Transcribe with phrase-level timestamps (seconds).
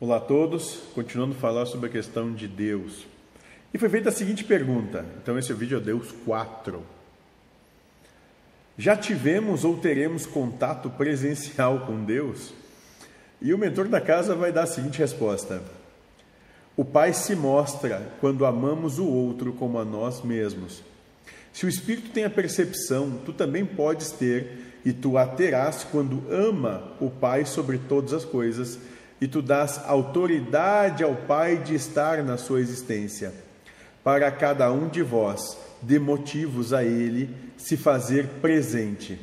[0.00, 3.04] Olá a todos, continuando a falar sobre a questão de Deus.
[3.74, 6.80] E foi feita a seguinte pergunta, então esse é vídeo é Deus 4.
[8.78, 12.54] Já tivemos ou teremos contato presencial com Deus?
[13.42, 15.64] E o mentor da casa vai dar a seguinte resposta:
[16.76, 20.80] O Pai se mostra quando amamos o outro como a nós mesmos.
[21.52, 26.22] Se o Espírito tem a percepção, tu também podes ter, e tu a terás quando
[26.30, 28.78] ama o Pai sobre todas as coisas,
[29.20, 33.32] e tu dás autoridade ao Pai de estar na sua existência.
[34.04, 39.18] Para cada um de vós, dê motivos a Ele se fazer presente.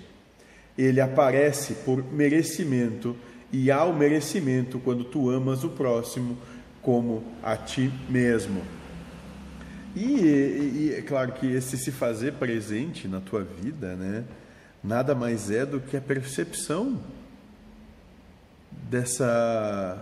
[0.77, 3.15] Ele aparece por merecimento,
[3.51, 6.37] e ao merecimento quando tu amas o próximo
[6.81, 8.61] como a ti mesmo.
[9.95, 14.25] E, e, é claro que esse se fazer presente na tua vida, né,
[14.83, 16.99] nada mais é do que a percepção
[18.89, 19.97] dessa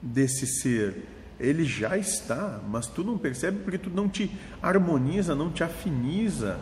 [0.00, 1.04] desse ser.
[1.38, 4.30] Ele já está, mas tu não percebe porque tu não te
[4.62, 6.58] harmoniza, não te afiniza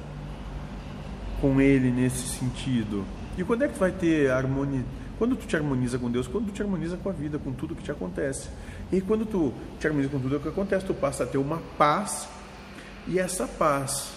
[1.40, 3.04] com ele nesse sentido.
[3.38, 4.84] E quando é que tu vai ter harmonia?
[5.18, 7.74] Quando tu te harmoniza com Deus, quando tu te harmoniza com a vida, com tudo
[7.74, 8.50] que te acontece.
[8.92, 11.58] E quando tu te harmoniza com tudo o que acontece, tu passa a ter uma
[11.78, 12.28] paz
[13.08, 14.12] e essa paz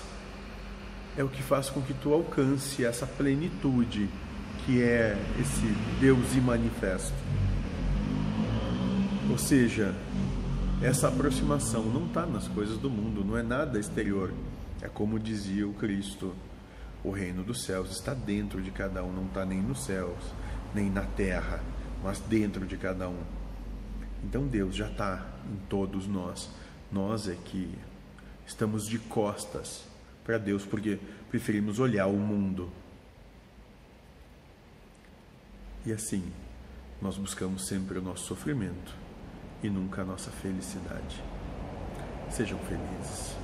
[1.18, 4.10] é o que faz com que tu alcance essa plenitude
[4.70, 5.66] que é esse
[6.00, 7.16] Deus e manifesto.
[9.28, 9.96] Ou seja,
[10.80, 14.32] essa aproximação não está nas coisas do mundo, não é nada exterior.
[14.80, 16.36] É como dizia o Cristo:
[17.04, 20.20] o reino dos céus está dentro de cada um, não está nem nos céus,
[20.76, 21.64] nem na terra,
[22.04, 23.24] mas dentro de cada um.
[24.24, 26.48] Então Deus já está em todos nós.
[26.92, 27.74] Nós é que
[28.46, 29.84] estamos de costas
[30.24, 31.00] para Deus porque
[31.32, 32.70] preferimos olhar o mundo.
[35.86, 36.24] E assim,
[37.02, 38.94] nós buscamos sempre o nosso sofrimento
[39.64, 41.24] e nunca a nossa felicidade.
[42.30, 43.36] Sejam felizes.